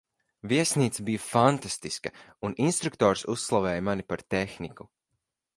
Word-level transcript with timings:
Viesnīca 0.51 1.05
bija 1.09 1.21
fantastiska, 1.25 2.13
un 2.49 2.57
instruktors 2.71 3.23
uzslavēja 3.37 3.87
mani 3.91 4.11
par 4.15 4.29
tehniku. 4.37 4.93